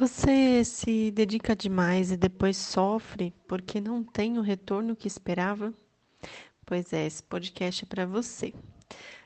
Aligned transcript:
Você 0.00 0.64
se 0.64 1.10
dedica 1.10 1.54
demais 1.54 2.10
e 2.10 2.16
depois 2.16 2.56
sofre 2.56 3.34
porque 3.46 3.82
não 3.82 4.02
tem 4.02 4.38
o 4.38 4.40
retorno 4.40 4.96
que 4.96 5.06
esperava? 5.06 5.74
Pois 6.64 6.90
é, 6.94 7.06
esse 7.06 7.22
podcast 7.22 7.84
é 7.84 7.86
para 7.86 8.06
você. 8.06 8.54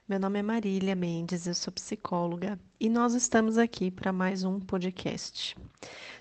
Meu 0.08 0.18
nome 0.18 0.40
é 0.40 0.42
Marília 0.42 0.96
Mendes, 0.96 1.46
eu 1.46 1.54
sou 1.54 1.72
psicóloga 1.72 2.58
e 2.80 2.88
nós 2.88 3.14
estamos 3.14 3.56
aqui 3.56 3.88
para 3.88 4.12
mais 4.12 4.42
um 4.42 4.58
podcast. 4.58 5.56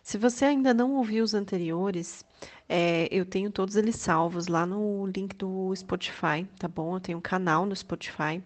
Se 0.04 0.20
você 0.20 0.46
ainda 0.46 0.72
não 0.72 0.98
ouviu 0.98 1.24
os 1.24 1.34
anteriores, 1.34 2.24
é, 2.70 3.08
eu 3.10 3.26
tenho 3.26 3.50
todos 3.50 3.76
eles 3.76 3.96
salvos 3.96 4.46
lá 4.46 4.68
no 4.68 5.08
link 5.08 5.36
do 5.36 5.76
Spotify, 5.76 6.48
tá 6.60 6.68
bom? 6.68 6.96
Eu 6.96 7.00
tenho 7.00 7.18
um 7.18 7.22
canal 7.22 7.66
no 7.66 7.76
Spotify 7.76 8.40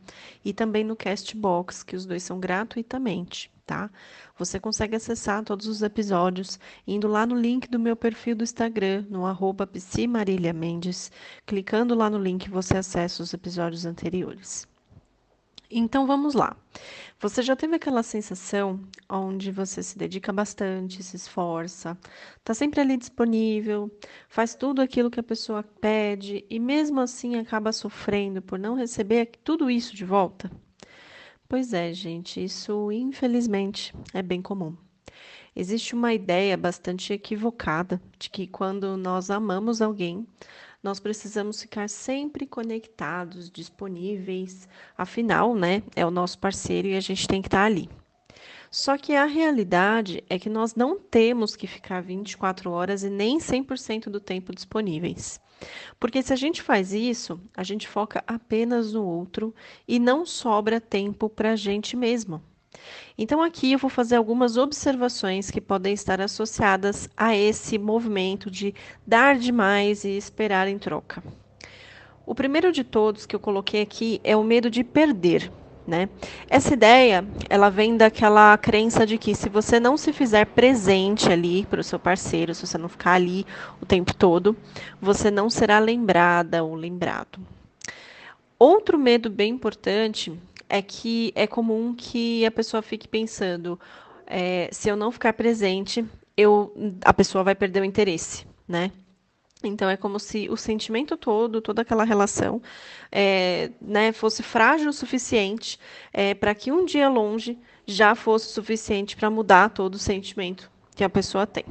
e 0.46 0.54
também 0.54 0.86
no 0.86 0.96
Castbox, 0.96 1.84
que 1.84 1.98
os 1.98 2.05
dois 2.05 2.24
são 2.24 2.39
gratuitamente 2.39 3.52
tá? 3.68 3.92
Você 4.38 4.60
consegue 4.60 4.96
acessar 4.96 5.44
todos 5.44 5.68
os 5.68 5.82
episódios 5.82 6.58
indo 6.88 7.08
lá 7.08 7.26
no 7.26 7.36
link 7.36 7.70
do 7.70 7.78
meu 7.78 7.96
perfil 7.96 8.36
do 8.36 8.44
Instagram, 8.44 9.06
no 9.10 9.25
arroba 9.25 9.70
Mendes. 10.56 11.12
Clicando 11.46 11.94
lá 11.94 12.10
no 12.10 12.18
link, 12.18 12.50
você 12.50 12.78
acessa 12.78 13.22
os 13.22 13.34
episódios 13.34 13.86
anteriores. 13.86 14.66
Então 15.70 16.08
vamos 16.08 16.34
lá. 16.34 16.56
Você 17.20 17.42
já 17.42 17.56
teve 17.56 17.75
aquela 17.75 18.04
sensação 18.04 18.80
onde 19.10 19.52
você 19.52 19.84
se 19.84 19.97
dedica 19.97 20.32
bastante, 20.32 21.04
se 21.04 21.18
esforça, 21.18 21.97
está 22.38 22.54
sempre 22.54 22.80
ali 22.80 22.96
disponível, 22.96 23.92
faz 24.30 24.56
tudo 24.56 24.82
aquilo 24.82 25.11
que 25.11 25.20
a 25.20 25.24
pessoa 25.24 25.64
pede 25.64 26.46
e 26.50 26.58
mesmo 26.58 27.02
assim 27.02 27.36
acaba 27.36 27.74
sofrendo 27.74 28.42
por 28.42 28.58
não 28.58 28.75
receber 28.75 29.32
tudo 29.44 29.70
isso 29.70 29.94
de 29.94 30.06
volta? 30.06 30.50
Pois 31.50 31.71
é, 31.71 31.93
gente, 31.93 32.44
isso 32.44 32.92
infelizmente 32.92 33.94
é 34.14 34.22
bem 34.22 34.42
comum. 34.42 34.75
Existe 35.55 35.95
uma 35.95 36.14
ideia 36.14 36.58
bastante 36.58 37.14
equivocada 37.14 38.02
de 38.19 38.30
que 38.30 38.45
quando 38.45 38.97
nós 38.97 39.30
amamos 39.30 39.81
alguém, 39.81 40.27
nós 40.83 40.99
precisamos 40.99 41.61
ficar 41.61 41.89
sempre 41.89 42.45
conectados, 42.45 43.49
disponíveis. 43.49 44.67
Afinal, 44.97 45.55
né, 45.55 45.81
é 45.95 46.05
o 46.05 46.11
nosso 46.11 46.38
parceiro 46.38 46.89
e 46.89 46.95
a 46.95 46.99
gente 46.99 47.27
tem 47.27 47.41
que 47.41 47.47
estar 47.47 47.63
ali. 47.63 47.89
Só 48.78 48.95
que 48.95 49.16
a 49.16 49.25
realidade 49.25 50.23
é 50.30 50.38
que 50.38 50.52
nós 50.52 50.75
não 50.75 51.00
temos 51.00 51.56
que 51.56 51.66
ficar 51.66 52.00
24 52.00 52.70
horas 52.70 53.02
e 53.02 53.09
nem 53.09 53.39
100% 53.39 54.03
do 54.03 54.19
tempo 54.19 54.53
disponíveis. 54.53 55.42
Porque 56.00 56.22
se 56.22 56.31
a 56.31 56.36
gente 56.36 56.61
faz 56.61 56.94
isso, 56.94 57.42
a 57.56 57.64
gente 57.64 57.88
foca 57.88 58.23
apenas 58.28 58.94
no 58.94 59.03
outro 59.03 59.52
e 59.88 59.97
não 59.97 60.28
sobra 60.28 60.80
tempo 60.80 61.28
para 61.28 61.53
a 61.53 61.56
gente 61.56 61.97
mesmo. 61.97 62.39
Então, 63.17 63.42
aqui 63.42 63.72
eu 63.72 63.80
vou 63.80 63.89
fazer 63.89 64.16
algumas 64.16 64.58
observações 64.58 65.50
que 65.50 65.59
podem 65.59 65.95
estar 65.95 66.22
associadas 66.22 67.09
a 67.17 67.36
esse 67.36 67.80
movimento 67.80 68.52
de 68.52 68.75
dar 69.08 69.39
demais 69.39 70.03
e 70.03 70.16
esperar 70.16 70.67
em 70.67 70.78
troca. 70.78 71.23
O 72.28 72.36
primeiro 72.36 72.72
de 72.72 72.84
todos 72.84 73.25
que 73.25 73.36
eu 73.36 73.39
coloquei 73.39 73.81
aqui 73.81 74.22
é 74.23 74.38
o 74.38 74.44
medo 74.44 74.69
de 74.69 74.84
perder. 74.84 75.52
Né? 75.88 76.09
Essa 76.49 76.73
ideia, 76.73 77.25
ela 77.49 77.69
vem 77.69 77.95
daquela 77.95 78.57
crença 78.57 79.05
de 79.05 79.17
que 79.17 79.33
se 79.33 79.47
você 79.47 79.80
não 79.80 79.95
se 79.95 80.11
fizer 80.11 80.45
presente 80.45 81.31
ali 81.31 81.66
para 81.66 81.79
o 81.79 81.83
seu 81.83 81.97
parceiro, 81.97 82.53
se 82.53 82.67
você 82.67 82.77
não 82.77 82.89
ficar 82.89 83.13
ali 83.13 83.45
o 83.81 83.85
tempo 83.85 84.13
todo, 84.13 84.53
você 84.99 85.31
não 85.31 85.49
será 85.49 85.79
lembrada 85.79 86.61
ou 86.61 86.75
lembrado. 86.75 87.39
Outro 88.59 88.97
medo 88.97 89.29
bem 89.29 89.53
importante 89.53 90.38
é 90.67 90.81
que 90.81 91.31
é 91.35 91.47
comum 91.47 91.95
que 91.95 92.45
a 92.45 92.51
pessoa 92.51 92.81
fique 92.81 93.07
pensando, 93.07 93.79
é, 94.25 94.67
se 94.73 94.89
eu 94.89 94.97
não 94.97 95.09
ficar 95.09 95.31
presente, 95.31 96.05
eu, 96.35 96.73
a 97.05 97.13
pessoa 97.13 97.45
vai 97.45 97.55
perder 97.55 97.81
o 97.81 97.85
interesse, 97.85 98.45
né? 98.67 98.91
Então 99.63 99.89
é 99.89 99.97
como 99.97 100.19
se 100.19 100.47
o 100.50 100.55
sentimento 100.55 101.17
todo, 101.17 101.61
toda 101.61 101.81
aquela 101.81 102.03
relação, 102.03 102.61
é, 103.11 103.72
né, 103.81 104.12
fosse 104.12 104.44
frágil 104.44 104.90
o 104.90 104.94
suficiente 104.94 105.79
é, 106.13 106.35
para 106.35 106.53
que 106.53 106.72
um 106.72 106.85
dia 106.85 107.09
longe 107.09 107.57
já 107.85 108.13
fosse 108.13 108.50
suficiente 108.50 109.16
para 109.16 109.29
mudar 109.29 109.69
todo 109.69 109.95
o 109.95 110.00
sentimento 110.00 110.69
que 110.95 111.03
a 111.03 111.09
pessoa 111.09 111.47
tem. 111.47 111.66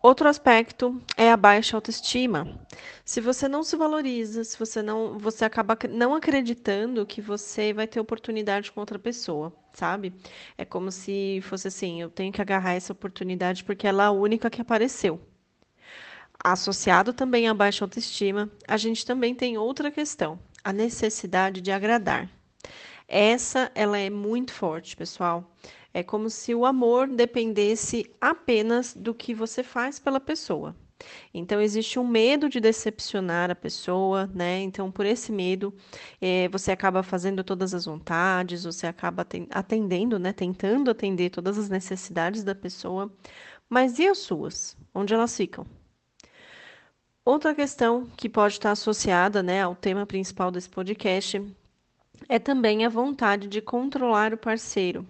Outro 0.00 0.28
aspecto 0.28 1.00
é 1.16 1.32
a 1.32 1.36
baixa 1.36 1.76
autoestima. 1.76 2.60
Se 3.06 3.22
você 3.22 3.48
não 3.48 3.62
se 3.62 3.74
valoriza, 3.74 4.44
se 4.44 4.58
você 4.58 4.82
não, 4.82 5.18
você 5.18 5.46
acaba 5.46 5.78
não 5.88 6.14
acreditando 6.14 7.06
que 7.06 7.22
você 7.22 7.72
vai 7.72 7.86
ter 7.86 8.00
oportunidade 8.00 8.70
com 8.70 8.80
outra 8.80 8.98
pessoa, 8.98 9.50
sabe? 9.72 10.12
É 10.58 10.64
como 10.64 10.92
se 10.92 11.40
fosse 11.42 11.68
assim, 11.68 12.02
eu 12.02 12.10
tenho 12.10 12.30
que 12.30 12.42
agarrar 12.42 12.74
essa 12.74 12.92
oportunidade 12.92 13.64
porque 13.64 13.86
ela 13.86 14.04
é 14.04 14.06
a 14.08 14.10
única 14.10 14.50
que 14.50 14.60
apareceu. 14.60 15.18
Associado 16.46 17.14
também 17.14 17.48
à 17.48 17.54
baixa 17.54 17.86
autoestima, 17.86 18.50
a 18.68 18.76
gente 18.76 19.06
também 19.06 19.34
tem 19.34 19.56
outra 19.56 19.90
questão, 19.90 20.38
a 20.62 20.74
necessidade 20.74 21.62
de 21.62 21.72
agradar. 21.72 22.28
Essa 23.08 23.72
ela 23.74 23.96
é 23.98 24.10
muito 24.10 24.52
forte, 24.52 24.94
pessoal. 24.94 25.50
É 25.94 26.02
como 26.02 26.28
se 26.28 26.54
o 26.54 26.66
amor 26.66 27.08
dependesse 27.08 28.14
apenas 28.20 28.92
do 28.92 29.14
que 29.14 29.32
você 29.32 29.62
faz 29.62 29.98
pela 29.98 30.20
pessoa. 30.20 30.76
Então, 31.32 31.62
existe 31.62 31.98
um 31.98 32.06
medo 32.06 32.46
de 32.50 32.60
decepcionar 32.60 33.50
a 33.50 33.54
pessoa, 33.54 34.26
né? 34.34 34.60
Então, 34.60 34.90
por 34.90 35.06
esse 35.06 35.32
medo, 35.32 35.74
é, 36.20 36.46
você 36.50 36.70
acaba 36.72 37.02
fazendo 37.02 37.42
todas 37.42 37.72
as 37.72 37.86
vontades, 37.86 38.64
você 38.64 38.86
acaba 38.86 39.26
atendendo, 39.50 40.18
né? 40.18 40.30
Tentando 40.34 40.90
atender 40.90 41.30
todas 41.30 41.56
as 41.56 41.70
necessidades 41.70 42.44
da 42.44 42.54
pessoa. 42.54 43.10
Mas 43.66 43.98
e 43.98 44.06
as 44.06 44.18
suas? 44.18 44.76
Onde 44.94 45.14
elas 45.14 45.34
ficam? 45.34 45.66
Outra 47.26 47.54
questão 47.54 48.06
que 48.18 48.28
pode 48.28 48.54
estar 48.54 48.72
associada 48.72 49.42
né, 49.42 49.62
ao 49.62 49.74
tema 49.74 50.04
principal 50.04 50.50
desse 50.50 50.68
podcast 50.68 51.42
é 52.28 52.38
também 52.38 52.84
a 52.84 52.88
vontade 52.90 53.48
de 53.48 53.62
controlar 53.62 54.34
o 54.34 54.36
parceiro. 54.36 55.06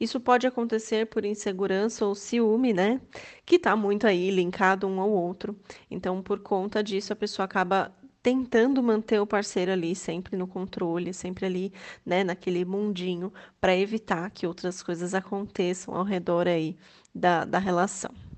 Isso 0.00 0.18
pode 0.18 0.46
acontecer 0.46 1.08
por 1.08 1.26
insegurança 1.26 2.06
ou 2.06 2.14
ciúme, 2.14 2.72
né? 2.72 3.02
Que 3.44 3.56
está 3.56 3.76
muito 3.76 4.06
aí 4.06 4.30
linkado 4.30 4.86
um 4.88 4.98
ao 4.98 5.10
outro. 5.10 5.54
Então, 5.90 6.22
por 6.22 6.40
conta 6.40 6.82
disso, 6.82 7.12
a 7.12 7.16
pessoa 7.16 7.44
acaba 7.44 7.94
tentando 8.22 8.82
manter 8.82 9.20
o 9.20 9.26
parceiro 9.26 9.72
ali 9.72 9.94
sempre 9.94 10.38
no 10.38 10.46
controle, 10.46 11.12
sempre 11.12 11.44
ali, 11.44 11.72
né, 12.04 12.24
naquele 12.24 12.64
mundinho, 12.64 13.30
para 13.60 13.76
evitar 13.76 14.30
que 14.30 14.46
outras 14.46 14.82
coisas 14.82 15.12
aconteçam 15.12 15.94
ao 15.94 16.02
redor 16.04 16.48
aí 16.48 16.78
da, 17.14 17.44
da 17.44 17.58
relação. 17.58 18.31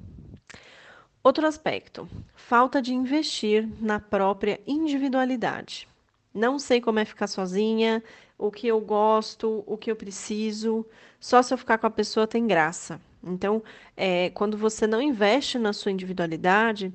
Outro 1.25 1.47
aspecto, 1.47 2.07
falta 2.35 2.83
de 2.83 2.93
investir 2.93 3.67
na 3.81 3.99
própria 3.99 4.61
individualidade. 4.67 5.89
Não 6.35 6.59
sei 6.59 6.83
como 6.83 6.99
é 6.99 7.05
ficar 7.07 7.29
sozinha, 7.29 8.05
o 8.37 8.51
que 8.51 8.67
eu 8.67 8.79
gosto, 8.79 9.65
o 9.67 9.79
que 9.79 9.91
eu 9.91 9.97
preciso, 9.97 10.85
só 11.19 11.41
se 11.41 11.55
eu 11.55 11.57
ficar 11.57 11.79
com 11.79 11.87
a 11.87 11.91
pessoa 11.91 12.27
tem 12.27 12.47
graça. 12.47 13.01
Então, 13.23 13.63
é, 13.97 14.29
quando 14.35 14.59
você 14.59 14.87
não 14.87 15.01
investe 15.01 15.59
na 15.59 15.73
sua 15.73 15.93
individualidade, 15.93 16.93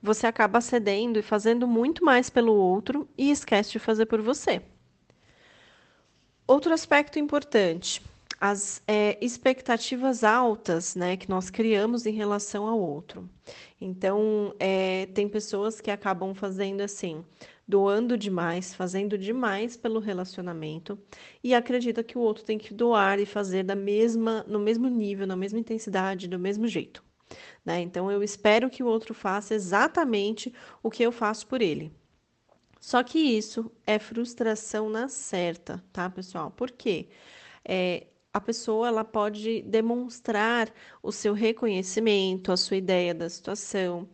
você 0.00 0.28
acaba 0.28 0.60
cedendo 0.60 1.18
e 1.18 1.22
fazendo 1.22 1.66
muito 1.66 2.04
mais 2.04 2.30
pelo 2.30 2.54
outro 2.54 3.08
e 3.18 3.32
esquece 3.32 3.72
de 3.72 3.80
fazer 3.80 4.06
por 4.06 4.22
você. 4.22 4.62
Outro 6.46 6.72
aspecto 6.72 7.18
importante, 7.18 8.00
as 8.42 8.82
é, 8.88 9.16
expectativas 9.24 10.24
altas 10.24 10.96
né, 10.96 11.16
que 11.16 11.30
nós 11.30 11.48
criamos 11.48 12.06
em 12.06 12.12
relação 12.12 12.66
ao 12.66 12.76
outro. 12.76 13.30
Então, 13.80 14.52
é, 14.58 15.06
tem 15.14 15.28
pessoas 15.28 15.80
que 15.80 15.92
acabam 15.92 16.34
fazendo 16.34 16.80
assim, 16.80 17.24
doando 17.68 18.18
demais, 18.18 18.74
fazendo 18.74 19.16
demais 19.16 19.76
pelo 19.76 20.00
relacionamento 20.00 20.98
e 21.42 21.54
acredita 21.54 22.02
que 22.02 22.18
o 22.18 22.20
outro 22.20 22.42
tem 22.42 22.58
que 22.58 22.74
doar 22.74 23.20
e 23.20 23.26
fazer 23.26 23.62
da 23.62 23.76
mesma, 23.76 24.44
no 24.48 24.58
mesmo 24.58 24.88
nível, 24.88 25.24
na 25.24 25.36
mesma 25.36 25.60
intensidade, 25.60 26.26
do 26.26 26.36
mesmo 26.36 26.66
jeito. 26.66 27.00
Né? 27.64 27.80
Então, 27.80 28.10
eu 28.10 28.24
espero 28.24 28.68
que 28.68 28.82
o 28.82 28.88
outro 28.88 29.14
faça 29.14 29.54
exatamente 29.54 30.52
o 30.82 30.90
que 30.90 31.04
eu 31.04 31.12
faço 31.12 31.46
por 31.46 31.62
ele. 31.62 31.92
Só 32.80 33.04
que 33.04 33.20
isso 33.20 33.70
é 33.86 34.00
frustração 34.00 34.88
na 34.88 35.06
certa, 35.06 35.80
tá, 35.92 36.10
pessoal? 36.10 36.50
Por 36.50 36.72
quê? 36.72 37.08
É, 37.64 38.08
a 38.32 38.40
pessoa 38.40 38.88
ela 38.88 39.04
pode 39.04 39.62
demonstrar 39.62 40.72
o 41.02 41.12
seu 41.12 41.34
reconhecimento, 41.34 42.50
a 42.50 42.56
sua 42.56 42.76
ideia 42.78 43.14
da 43.14 43.28
situação, 43.28 44.08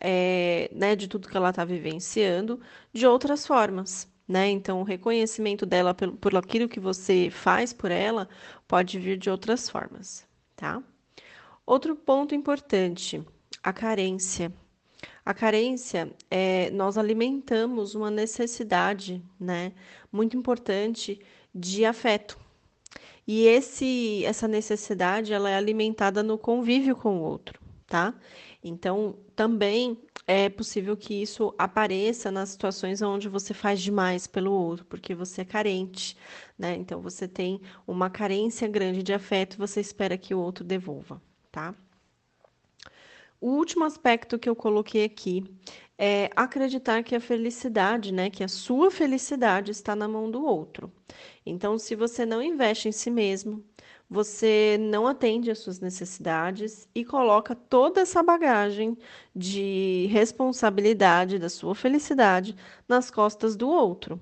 é, 0.00 0.68
né, 0.74 0.96
de 0.96 1.06
tudo 1.06 1.28
que 1.28 1.36
ela 1.36 1.50
está 1.50 1.64
vivenciando, 1.64 2.60
de 2.92 3.06
outras 3.06 3.46
formas. 3.46 4.08
Né? 4.26 4.48
Então, 4.50 4.80
o 4.80 4.84
reconhecimento 4.84 5.66
dela 5.66 5.92
por, 5.92 6.12
por 6.16 6.36
aquilo 6.36 6.68
que 6.68 6.80
você 6.80 7.30
faz 7.30 7.72
por 7.72 7.90
ela 7.90 8.28
pode 8.66 8.98
vir 8.98 9.18
de 9.18 9.28
outras 9.28 9.68
formas, 9.68 10.26
tá? 10.54 10.82
Outro 11.66 11.96
ponto 11.96 12.34
importante, 12.34 13.24
a 13.62 13.72
carência. 13.72 14.52
A 15.24 15.34
carência, 15.34 16.12
é, 16.30 16.70
nós 16.70 16.96
alimentamos 16.96 17.94
uma 17.94 18.10
necessidade, 18.10 19.22
né, 19.38 19.72
muito 20.12 20.36
importante 20.36 21.20
de 21.52 21.84
afeto. 21.84 22.38
E 23.32 23.46
esse, 23.46 24.24
essa 24.24 24.48
necessidade 24.48 25.32
ela 25.32 25.48
é 25.48 25.54
alimentada 25.54 26.20
no 26.20 26.36
convívio 26.36 26.96
com 26.96 27.18
o 27.18 27.22
outro, 27.22 27.60
tá? 27.86 28.12
Então, 28.60 29.20
também 29.36 29.96
é 30.26 30.48
possível 30.48 30.96
que 30.96 31.14
isso 31.22 31.54
apareça 31.56 32.28
nas 32.32 32.48
situações 32.48 33.00
onde 33.02 33.28
você 33.28 33.54
faz 33.54 33.80
demais 33.80 34.26
pelo 34.26 34.50
outro, 34.50 34.84
porque 34.84 35.14
você 35.14 35.42
é 35.42 35.44
carente, 35.44 36.16
né? 36.58 36.74
Então, 36.74 37.00
você 37.00 37.28
tem 37.28 37.60
uma 37.86 38.10
carência 38.10 38.66
grande 38.66 39.00
de 39.00 39.12
afeto, 39.12 39.56
você 39.56 39.80
espera 39.80 40.18
que 40.18 40.34
o 40.34 40.40
outro 40.40 40.64
devolva, 40.64 41.22
tá? 41.52 41.72
O 43.40 43.50
último 43.50 43.84
aspecto 43.84 44.40
que 44.40 44.48
eu 44.48 44.56
coloquei 44.56 45.04
aqui 45.04 45.44
é 46.02 46.30
acreditar 46.34 47.02
que 47.02 47.14
a 47.14 47.20
felicidade, 47.20 48.10
né, 48.10 48.30
que 48.30 48.42
a 48.42 48.48
sua 48.48 48.90
felicidade 48.90 49.70
está 49.70 49.94
na 49.94 50.08
mão 50.08 50.30
do 50.30 50.42
outro. 50.42 50.90
Então, 51.44 51.76
se 51.76 51.94
você 51.94 52.24
não 52.24 52.42
investe 52.42 52.88
em 52.88 52.92
si 52.92 53.10
mesmo, 53.10 53.62
você 54.08 54.78
não 54.80 55.06
atende 55.06 55.50
às 55.50 55.58
suas 55.58 55.78
necessidades 55.78 56.88
e 56.94 57.04
coloca 57.04 57.54
toda 57.54 58.00
essa 58.00 58.22
bagagem 58.22 58.96
de 59.36 60.08
responsabilidade 60.10 61.38
da 61.38 61.50
sua 61.50 61.74
felicidade 61.74 62.56
nas 62.88 63.10
costas 63.10 63.54
do 63.54 63.68
outro. 63.68 64.18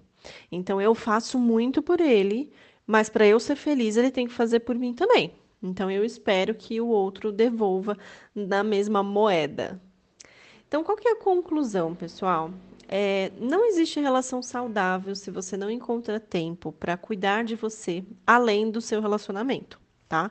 Então, 0.50 0.80
eu 0.80 0.96
faço 0.96 1.38
muito 1.38 1.80
por 1.80 2.00
ele, 2.00 2.52
mas 2.84 3.08
para 3.08 3.24
eu 3.24 3.38
ser 3.38 3.54
feliz, 3.54 3.96
ele 3.96 4.10
tem 4.10 4.26
que 4.26 4.32
fazer 4.32 4.60
por 4.60 4.74
mim 4.76 4.94
também. 4.94 5.32
Então, 5.62 5.88
eu 5.88 6.04
espero 6.04 6.56
que 6.56 6.80
o 6.80 6.88
outro 6.88 7.30
devolva 7.30 7.96
na 8.34 8.64
mesma 8.64 9.00
moeda, 9.00 9.80
então, 10.68 10.84
qual 10.84 10.98
que 10.98 11.08
é 11.08 11.12
a 11.12 11.16
conclusão, 11.16 11.94
pessoal? 11.94 12.50
É, 12.86 13.32
não 13.40 13.66
existe 13.66 14.00
relação 14.00 14.42
saudável 14.42 15.14
se 15.14 15.30
você 15.30 15.56
não 15.56 15.70
encontra 15.70 16.20
tempo 16.20 16.72
para 16.72 16.96
cuidar 16.96 17.42
de 17.42 17.56
você 17.56 18.04
além 18.26 18.70
do 18.70 18.80
seu 18.80 19.00
relacionamento, 19.00 19.80
tá? 20.06 20.30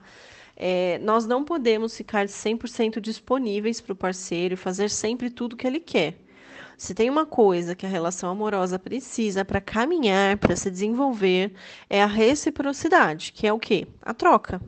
É, 0.56 1.00
nós 1.00 1.26
não 1.26 1.44
podemos 1.44 1.98
ficar 1.98 2.28
100% 2.28 3.00
disponíveis 3.00 3.82
para 3.82 3.94
o 3.94 3.96
parceiro 3.96 4.54
e 4.54 4.58
fazer 4.58 4.90
sempre 4.90 5.30
tudo 5.30 5.56
que 5.56 5.66
ele 5.66 5.80
quer. 5.80 6.20
Se 6.78 6.94
tem 6.94 7.10
uma 7.10 7.26
coisa 7.26 7.76
que 7.76 7.86
a 7.86 7.90
relação 7.90 8.30
amorosa 8.30 8.78
precisa 8.78 9.44
para 9.44 9.60
caminhar, 9.60 10.38
para 10.38 10.56
se 10.56 10.70
desenvolver, 10.70 11.52
é 11.90 12.02
a 12.02 12.06
reciprocidade, 12.06 13.34
que 13.34 13.48
é 13.48 13.54
o 13.54 13.58
quê? 13.58 13.88
A 14.02 14.14
troca. 14.14 14.62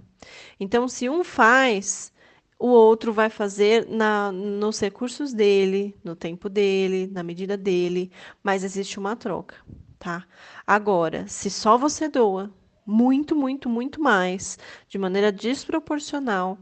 Então, 0.59 0.87
se 0.87 1.07
um 1.07 1.23
faz, 1.23 2.11
o 2.59 2.67
outro 2.67 3.13
vai 3.13 3.29
fazer 3.29 3.87
na, 3.87 4.31
nos 4.33 4.79
recursos 4.81 5.33
dele, 5.33 5.95
no 6.03 6.13
tempo 6.13 6.49
dele, 6.49 7.07
na 7.07 7.23
medida 7.23 7.55
dele, 7.55 8.11
mas 8.43 8.65
existe 8.65 8.99
uma 8.99 9.15
troca, 9.15 9.55
tá? 9.97 10.27
Agora, 10.67 11.25
se 11.27 11.49
só 11.49 11.77
você 11.77 12.09
doa 12.09 12.53
muito, 12.85 13.33
muito, 13.33 13.69
muito 13.69 14.01
mais, 14.01 14.59
de 14.89 14.97
maneira 14.97 15.31
desproporcional, 15.31 16.57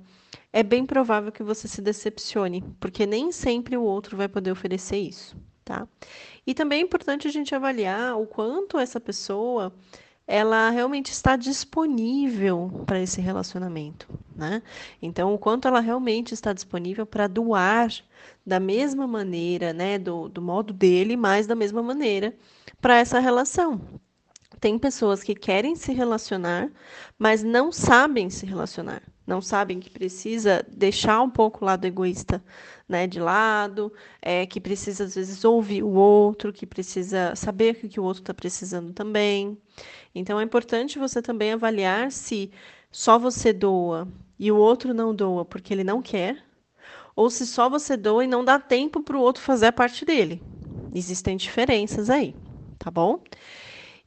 é 0.54 0.62
bem 0.62 0.86
provável 0.86 1.32
que 1.32 1.42
você 1.42 1.68
se 1.68 1.82
decepcione, 1.82 2.64
porque 2.80 3.06
nem 3.08 3.32
sempre 3.32 3.76
o 3.76 3.82
outro 3.82 4.16
vai 4.16 4.28
poder 4.28 4.52
oferecer 4.52 4.98
isso, 4.98 5.36
tá? 5.66 5.88
E 6.46 6.54
também 6.54 6.80
é 6.80 6.84
importante 6.84 7.28
a 7.28 7.32
gente 7.32 7.56
avaliar 7.56 8.16
o 8.20 8.28
quanto 8.28 8.78
essa 8.78 9.00
pessoa 9.00 9.74
ela 10.28 10.70
realmente 10.70 11.12
está 11.12 11.38
disponível 11.38 12.84
para 12.86 13.00
esse 13.02 13.22
relacionamento, 13.22 14.08
né? 14.36 14.62
Então, 15.02 15.34
o 15.34 15.40
quanto 15.40 15.70
ela 15.70 15.80
realmente 15.80 16.34
está 16.34 16.52
disponível 16.52 17.06
para 17.06 17.28
doar 17.28 17.90
da 18.46 18.60
mesma 18.60 19.08
maneira, 19.08 19.72
né, 19.72 19.98
do, 19.98 20.28
do 20.28 20.42
modo 20.42 20.74
dele, 20.74 21.16
mas 21.16 21.48
da 21.48 21.56
mesma 21.56 21.82
maneira 21.82 22.36
para 22.82 22.98
essa 22.98 23.20
relação. 23.20 23.82
Tem 24.60 24.78
pessoas 24.78 25.24
que 25.24 25.34
querem 25.34 25.76
se 25.76 25.94
relacionar, 25.94 26.70
mas 27.18 27.44
não 27.44 27.72
sabem 27.72 28.30
se 28.30 28.46
relacionar. 28.46 29.02
Não 29.28 29.42
sabem 29.42 29.78
que 29.78 29.90
precisa 29.90 30.66
deixar 30.70 31.22
um 31.22 31.30
pouco 31.30 31.62
o 31.62 31.66
lado 31.66 31.84
egoísta 31.86 32.42
né, 32.88 33.06
de 33.06 33.20
lado, 33.20 33.92
é, 34.22 34.46
que 34.46 34.62
precisa, 34.62 35.04
às 35.04 35.16
vezes, 35.16 35.44
ouvir 35.44 35.84
o 35.84 35.90
outro, 35.90 36.54
que 36.54 36.66
precisa 36.66 37.36
saber 37.36 37.78
o 37.84 37.90
que 37.90 38.00
o 38.00 38.04
outro 38.04 38.22
está 38.22 38.34
precisando 38.34 38.94
também. 38.94 39.58
Então, 40.16 40.40
é 40.40 40.44
importante 40.44 40.98
você 40.98 41.22
também 41.22 41.52
avaliar 41.52 42.10
se 42.10 42.50
só 42.90 43.20
você 43.20 43.52
doa 43.52 44.08
e 44.40 44.50
o 44.50 44.56
outro 44.56 44.94
não 44.94 45.14
doa 45.14 45.44
porque 45.44 45.74
ele 45.74 45.84
não 45.84 46.02
quer, 46.02 46.42
ou 47.14 47.30
se 47.30 47.46
só 47.46 47.70
você 47.70 47.98
doa 47.98 48.24
e 48.24 48.28
não 48.28 48.46
dá 48.46 48.58
tempo 48.58 49.04
para 49.04 49.18
o 49.18 49.22
outro 49.22 49.44
fazer 49.44 49.66
a 49.68 49.74
parte 49.74 50.06
dele. 50.06 50.42
Existem 50.96 51.36
diferenças 51.36 52.10
aí, 52.10 52.34
tá 52.80 52.90
bom? 52.90 53.20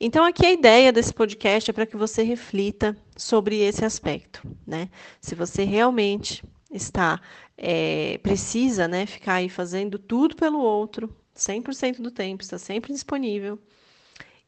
Então, 0.02 0.24
aqui 0.24 0.46
a 0.46 0.52
ideia 0.52 0.90
desse 0.90 1.12
podcast 1.12 1.70
é 1.70 1.74
para 1.74 1.84
que 1.84 1.94
você 1.94 2.22
reflita 2.22 2.96
sobre 3.14 3.58
esse 3.60 3.84
aspecto, 3.84 4.40
né? 4.66 4.88
Se 5.20 5.34
você 5.34 5.62
realmente 5.62 6.42
está, 6.70 7.20
é, 7.54 8.16
precisa, 8.22 8.88
né, 8.88 9.04
ficar 9.04 9.34
aí 9.34 9.50
fazendo 9.50 9.98
tudo 9.98 10.34
pelo 10.34 10.58
outro, 10.58 11.14
100% 11.36 12.00
do 12.00 12.10
tempo, 12.10 12.42
está 12.42 12.56
sempre 12.56 12.94
disponível. 12.94 13.58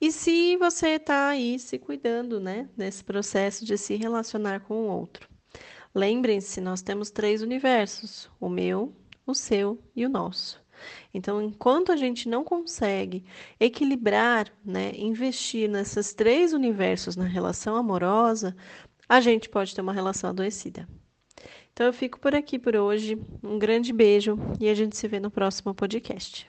E 0.00 0.10
se 0.10 0.56
você 0.56 0.93
está 0.93 1.28
aí 1.28 1.58
se 1.58 1.78
cuidando, 1.78 2.40
né, 2.40 2.66
nesse 2.75 3.04
processo 3.04 3.62
de 3.62 3.76
se 3.76 3.94
relacionar 3.96 4.60
com 4.60 4.75
o 4.75 4.88
outro. 4.88 5.28
Lembrem-se, 5.94 6.62
nós 6.62 6.81
temos 6.81 7.10
três 7.10 7.43
universos: 7.43 8.31
o 8.40 8.49
meu, 8.49 8.96
o 9.26 9.34
seu 9.34 9.78
e 9.94 10.06
o 10.06 10.08
nosso. 10.08 10.62
Então, 11.12 11.40
enquanto 11.40 11.93
a 11.93 11.96
gente 11.96 12.29
não 12.29 12.44
consegue 12.44 13.25
equilibrar, 13.58 14.52
né, 14.64 14.93
investir 14.94 15.69
nesses 15.69 16.12
três 16.14 16.52
universos 16.52 17.17
na 17.17 17.25
relação 17.25 17.76
amorosa, 17.76 18.56
a 19.08 19.20
gente 19.20 19.49
pode 19.49 19.75
ter 19.75 19.81
uma 19.81 19.93
relação 19.93 20.31
adoecida. 20.31 20.88
Então, 21.73 21.87
eu 21.87 21.93
fico 21.93 22.20
por 22.20 22.34
aqui 22.34 22.58
por 22.58 22.76
hoje. 22.76 23.19
Um 23.43 23.58
grande 23.58 23.93
beijo 23.93 24.38
e 24.61 24.69
a 24.69 24.75
gente 24.75 24.96
se 24.96 25.08
vê 25.08 25.19
no 25.19 25.31
próximo 25.31 25.75
podcast. 25.75 26.49